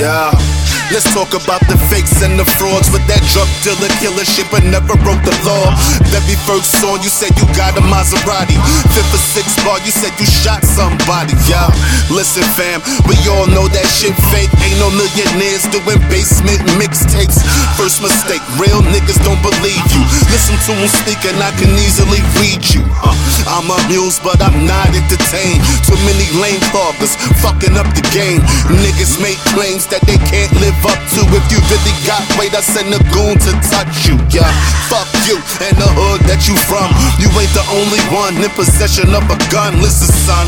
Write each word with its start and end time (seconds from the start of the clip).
Yeah. 0.00 0.39
Let's 0.90 1.06
talk 1.14 1.30
about 1.38 1.62
the 1.70 1.78
fakes 1.86 2.18
and 2.18 2.34
the 2.34 2.42
frauds 2.58 2.90
with 2.90 3.06
that 3.06 3.22
drug 3.30 3.46
dealer, 3.62 3.86
killer 4.02 4.26
shit, 4.26 4.50
but 4.50 4.66
never 4.66 4.98
broke 5.06 5.22
the 5.22 5.30
law. 5.46 5.70
Very 6.10 6.34
first 6.50 6.82
song, 6.82 6.98
you 6.98 7.06
said 7.06 7.30
you 7.38 7.46
got 7.54 7.78
a 7.78 7.82
Maserati. 7.86 8.58
Fifth 8.90 9.14
or 9.14 9.22
sixth 9.22 9.54
bar, 9.62 9.78
you 9.86 9.94
said 9.94 10.10
you 10.18 10.26
shot 10.26 10.66
somebody. 10.66 11.38
Yeah, 11.46 11.70
listen, 12.10 12.42
fam, 12.58 12.82
we 13.06 13.14
all 13.30 13.46
know 13.46 13.70
that 13.70 13.86
shit 13.86 14.18
fake. 14.34 14.50
Ain't 14.66 14.82
no 14.82 14.90
millionaires 14.90 15.62
doing 15.70 16.02
basement 16.10 16.58
mixtapes. 16.74 17.38
First 17.78 18.02
mistake, 18.02 18.42
real 18.58 18.82
niggas 18.90 19.22
don't 19.22 19.38
believe 19.46 19.86
you. 19.94 20.02
Listen 20.34 20.58
to 20.66 20.72
them 20.74 20.90
speak 20.90 21.22
and 21.22 21.38
I 21.38 21.54
can 21.54 21.70
easily 21.78 22.18
read 22.42 22.66
you. 22.66 22.82
Uh, 22.98 23.14
I'm 23.46 23.70
amused, 23.70 24.26
but 24.26 24.42
I'm 24.42 24.66
not 24.66 24.90
entertained. 24.90 25.62
Too 25.86 25.94
many 26.02 26.26
lame 26.42 26.58
cloggers 26.74 27.14
fucking 27.38 27.78
up 27.78 27.86
the 27.94 28.02
game. 28.10 28.42
Niggas 28.82 29.22
make 29.22 29.38
claims 29.54 29.86
that 29.94 30.02
they 30.02 30.18
can't 30.26 30.50
live 30.58 30.74
up 30.84 31.00
to. 31.16 31.20
If 31.34 31.44
you 31.52 31.60
really 31.68 31.94
got 32.06 32.22
weight, 32.38 32.54
I 32.54 32.62
send 32.62 32.92
a 32.92 33.00
goon 33.12 33.36
to 33.36 33.52
touch 33.72 34.08
you. 34.08 34.16
Yeah, 34.30 34.48
fuck 34.88 35.08
you 35.28 35.36
and 35.66 35.76
the 35.76 35.90
hood 35.96 36.24
that 36.28 36.48
you 36.48 36.56
from. 36.68 36.88
You 37.20 37.28
ain't 37.36 37.52
the 37.56 37.66
only 37.74 38.02
one 38.12 38.36
in 38.40 38.50
possession 38.56 39.12
of 39.14 39.24
a 39.28 39.38
gun. 39.52 39.80
Listen, 39.82 40.10
son. 40.10 40.46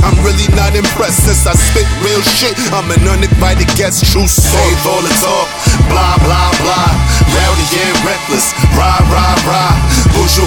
I'm 0.00 0.16
really 0.24 0.48
not 0.56 0.72
impressed 0.72 1.28
since 1.28 1.44
I 1.44 1.52
spit 1.52 1.84
real 2.00 2.22
shit. 2.24 2.56
I'm 2.72 2.88
an 2.88 3.04
uninvited 3.04 3.68
guest, 3.76 4.00
true 4.08 4.24
Save 4.24 4.80
all 4.88 5.02
the 5.04 5.12
talk, 5.20 5.48
blah 5.92 6.16
blah 6.24 6.50
blah. 6.64 6.90
Rowdy 7.36 7.66
and 7.84 7.96
reckless, 8.08 8.56
rah 8.76 8.96
rah 9.12 9.36
rah. 9.44 9.76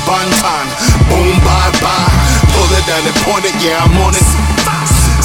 Banton, 0.07 0.67
boom 1.09 1.37
bye 1.45 1.71
bye. 1.83 2.09
Pull 2.55 2.69
it 2.73 2.85
down 2.87 3.03
and 3.05 3.17
point 3.27 3.45
it, 3.45 3.53
yeah 3.61 3.83
I'm 3.83 3.97
on 4.01 4.15
it. 4.15 4.42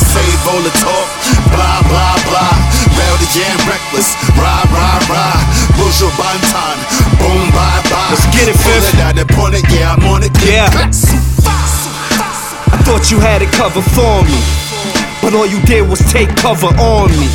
Save 0.09 0.41
all 0.49 0.63
the 0.65 0.73
talk, 0.81 1.09
blah 1.53 1.81
blah 1.85 2.17
blah. 2.25 2.55
Rowdy 2.97 3.29
and 3.29 3.33
jam 3.37 3.59
reckless, 3.69 4.17
rah 4.41 4.65
rah 4.73 4.99
rah. 5.13 5.37
Buju 5.77 6.09
Banton, 6.17 6.77
boom 7.21 7.45
bye 7.53 7.83
bye. 7.93 8.09
Let's 8.11 8.25
get 8.33 8.49
it, 8.49 8.57
Pull 8.57 8.81
it 8.81 8.97
down 8.97 9.19
and 9.19 9.29
point 9.37 9.55
it, 9.55 9.65
yeah 9.69 9.93
I'm 9.95 10.05
on 10.09 10.23
it. 10.25 10.33
Yeah. 10.41 10.69
I 12.73 12.77
thought 12.85 13.11
you 13.11 13.21
had 13.21 13.43
it 13.43 13.53
covered 13.53 13.85
for 13.93 14.25
me, 14.25 14.41
but 15.21 15.35
all 15.35 15.47
you 15.47 15.61
did 15.69 15.89
was 15.89 16.01
take 16.11 16.29
cover 16.37 16.69
on 16.81 17.11
me. 17.21 17.29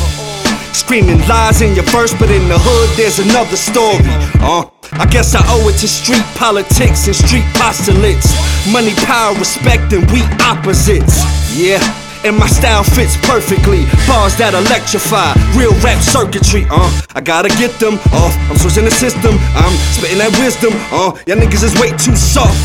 Screaming 0.74 1.22
lies 1.28 1.62
in 1.62 1.74
your 1.74 1.84
verse, 1.94 2.12
but 2.12 2.30
in 2.30 2.48
the 2.48 2.58
hood 2.58 2.90
there's 2.96 3.18
another 3.20 3.56
story. 3.56 4.02
Uh, 4.42 4.66
I 4.98 5.06
guess 5.06 5.34
I 5.34 5.42
owe 5.46 5.68
it 5.68 5.78
to 5.78 5.88
street 5.88 6.24
politics 6.34 7.06
and 7.06 7.14
street 7.16 7.44
postulates. 7.54 8.34
Money, 8.70 8.94
power, 9.06 9.34
respect, 9.38 9.92
and 9.92 10.04
we 10.10 10.22
opposites. 10.42 11.22
Yeah. 11.56 11.80
And 12.24 12.38
my 12.38 12.48
style 12.48 12.82
fits 12.82 13.20
perfectly. 13.20 13.84
Bars 14.08 14.32
that 14.40 14.56
electrify, 14.56 15.36
real 15.52 15.76
rap 15.84 16.00
circuitry. 16.00 16.64
Uh, 16.72 16.88
I 17.12 17.20
gotta 17.20 17.52
get 17.60 17.76
them 17.76 18.00
off. 18.16 18.32
I'm 18.48 18.56
switching 18.56 18.88
the 18.88 18.96
system. 18.96 19.36
I'm 19.52 19.76
spitting 19.92 20.24
that 20.24 20.32
wisdom. 20.40 20.72
Uh, 20.88 21.12
y'all 21.28 21.36
niggas 21.36 21.60
is 21.60 21.76
way 21.76 21.92
too 22.00 22.16
soft. 22.16 22.56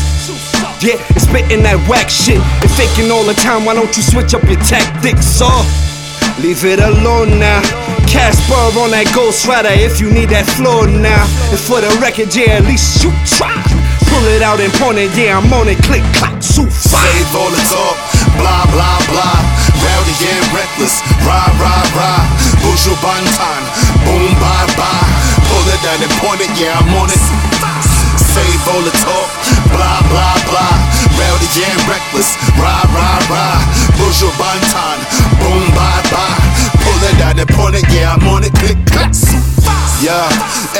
Yeah, 0.80 0.96
and 1.12 1.20
spitting 1.20 1.60
that 1.68 1.76
whack 1.92 2.08
shit 2.08 2.40
and 2.40 2.70
faking 2.72 3.12
all 3.12 3.20
the 3.28 3.36
time. 3.36 3.68
Why 3.68 3.76
don't 3.76 3.92
you 3.92 4.00
switch 4.00 4.32
up 4.32 4.40
your 4.48 4.56
tactics? 4.64 5.28
So 5.28 5.52
leave 6.40 6.64
it 6.64 6.80
alone 6.80 7.36
now. 7.36 7.60
Casper 8.08 8.56
on 8.80 8.96
that 8.96 9.12
Ghost 9.12 9.44
Rider 9.44 9.76
if 9.76 10.00
you 10.00 10.08
need 10.08 10.32
that 10.32 10.48
floor 10.56 10.88
now. 10.88 11.28
And 11.52 11.60
for 11.60 11.84
the 11.84 11.92
record, 12.00 12.32
yeah, 12.32 12.56
at 12.56 12.64
least 12.64 13.04
you 13.04 13.12
try. 13.28 13.52
Pull 14.08 14.24
it 14.32 14.40
out 14.40 14.56
and 14.58 14.72
point 14.80 14.96
it, 14.98 15.12
yeah, 15.12 15.36
I'm 15.36 15.52
on 15.52 15.68
it. 15.68 15.76
Click, 15.84 16.02
clack, 16.16 16.40
so 16.40 16.64
fire. 16.64 17.04
Save 17.12 17.36
all 17.36 17.52
the 17.52 17.62
talk, 17.68 17.96
reckless, 20.70 21.02
rah 21.26 21.50
rah 21.58 21.82
rah. 21.96 22.22
Buju 22.62 22.94
Banton, 23.02 23.62
boom 24.06 24.34
bye 24.38 24.66
bye. 24.78 25.10
Pull 25.50 25.66
it 25.66 25.82
down 25.82 25.98
and 26.02 26.12
point 26.22 26.40
it, 26.40 26.50
yeah 26.58 26.78
I'm 26.78 26.94
on 26.94 27.10
it. 27.10 27.22
Save 28.18 28.62
all 28.70 28.82
the 28.82 28.94
talk, 29.02 29.30
blah 29.74 30.00
blah 30.06 30.36
blah. 30.46 30.76
Rowdy 31.18 31.48
and 31.66 31.82
reckless, 31.90 32.36
rah 32.54 32.86
rah 32.94 33.18
rah. 33.30 33.58
Buju 33.98 34.30
Banton, 34.38 34.69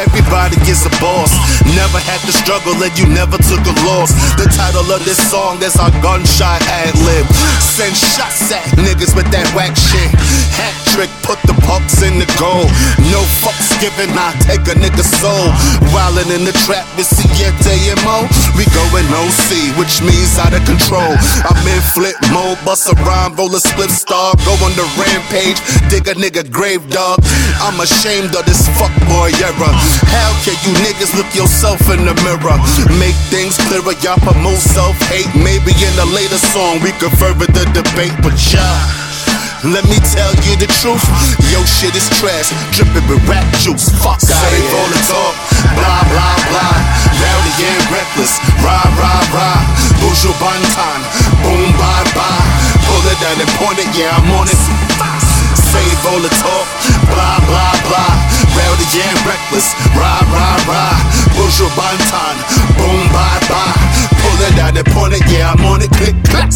everybody 0.00 0.56
is 0.64 0.80
a 0.88 0.92
boss. 0.96 1.32
Never 1.76 2.00
had 2.00 2.20
to 2.24 2.32
struggle 2.32 2.72
and 2.80 2.94
you 2.96 3.06
never 3.12 3.36
took 3.36 3.60
a 3.60 3.74
loss. 3.84 4.12
The 4.40 4.48
title 4.48 4.88
of 4.88 5.04
this 5.04 5.20
song 5.28 5.60
is 5.60 5.76
our 5.76 5.92
gunshot 6.00 6.64
ad 6.64 6.96
lib. 7.04 7.26
Send 7.60 7.92
shots 7.92 8.48
at 8.48 8.64
niggas 8.80 9.12
with 9.12 9.28
that 9.30 9.44
whack 9.52 9.76
shit. 9.76 10.10
Hat 10.56 10.72
trick, 10.96 11.12
put 11.22 11.38
the 11.44 11.54
pucks 11.68 12.00
in 12.02 12.16
the 12.16 12.28
goal. 12.40 12.64
No 13.12 13.20
fucks 13.44 13.70
given, 13.78 14.10
I 14.16 14.32
take 14.48 14.64
a 14.72 14.76
nigga's 14.76 15.08
soul. 15.20 15.52
Wildin' 15.92 16.32
in 16.32 16.42
the 16.48 16.56
trap 16.64 16.88
with 16.96 17.06
Siete 17.06 17.94
Mo. 18.02 18.24
We 18.56 18.64
going 18.72 19.06
OC, 19.12 19.76
which 19.76 20.00
means 20.00 20.40
out 20.40 20.56
of 20.56 20.64
control. 20.64 21.12
I'm 21.44 21.60
in 21.68 21.82
flip 21.92 22.16
mode, 22.32 22.58
bust 22.64 22.88
a 22.88 22.96
rhyme, 23.04 23.36
roll 23.36 23.52
a 23.54 23.60
split 23.60 23.92
star, 23.92 24.34
go 24.48 24.52
on 24.64 24.72
the 24.74 24.86
rampage, 24.96 25.60
dig 25.92 26.08
a 26.08 26.14
nigga 26.16 26.48
grave 26.48 26.88
dog. 26.88 27.20
I'm 27.60 27.78
ashamed 27.80 28.34
of 28.34 28.44
this 28.48 28.64
fuckboy 28.80 29.36
era. 29.40 29.70
How 30.10 30.30
can 30.42 30.56
you 30.64 30.72
niggas 30.82 31.14
look 31.14 31.30
yourself 31.34 31.80
in 31.90 32.04
the 32.04 32.14
mirror? 32.26 32.56
Make 32.98 33.16
things 33.30 33.56
clearer, 33.68 33.94
y'all 34.02 34.18
promote 34.22 34.58
self 34.60 34.96
hate. 35.10 35.30
Maybe 35.34 35.72
in 35.72 35.94
a 35.98 36.08
later 36.10 36.40
song 36.52 36.80
we 36.82 36.92
could 36.98 37.12
further 37.18 37.46
the 37.46 37.64
debate, 37.74 38.14
but 38.22 38.34
yeah. 38.52 39.00
Let 39.60 39.84
me 39.92 40.00
tell 40.00 40.32
you 40.48 40.56
the 40.56 40.64
truth, 40.80 41.04
yo 41.52 41.60
shit 41.68 41.92
is 41.92 42.08
trash, 42.16 42.48
dripping 42.72 43.04
with 43.12 43.20
rap 43.28 43.44
juice. 43.60 43.92
Fuck 44.00 44.16
Save 44.16 44.72
all 44.72 44.88
the 44.88 45.00
talk, 45.04 45.36
blah 45.76 46.00
blah 46.08 46.36
blah. 46.48 46.76
Rowdy 47.20 47.52
and 47.68 47.84
reckless, 47.92 48.40
rah 48.64 48.88
rah 48.96 49.20
rah. 49.36 49.60
Buju 50.00 50.32
Banton, 50.40 51.00
boom 51.44 51.76
bye 51.76 52.08
bye. 52.16 52.48
Pull 52.88 53.04
it 53.04 53.20
down 53.20 53.36
and 53.36 53.52
point 53.60 53.76
it, 53.84 53.92
yeah 53.92 54.16
I'm 54.16 54.32
on 54.40 54.48
it. 54.48 54.60
Save 55.60 56.00
all 56.08 56.20
the 56.24 56.32
talk, 56.40 56.66
blah 57.12 57.38
blah 57.44 57.76
blah. 57.84 58.29
Rowdy 58.56 58.86
and 59.00 59.18
reckless, 59.26 59.74
rah 59.94 60.20
rah 60.32 60.56
rah. 60.68 60.96
Buju 61.36 61.66
Banton, 61.78 62.36
boom 62.76 63.00
bye 63.14 63.40
bye. 63.48 63.74
Pull 64.20 64.38
it 64.46 64.54
down 64.56 64.76
and 64.76 64.86
point 64.94 65.14
it, 65.14 65.24
yeah 65.30 65.52
I'm 65.52 65.64
on 65.64 65.82
it. 65.82 65.90
Click 65.92 66.16
clack. 66.24 66.50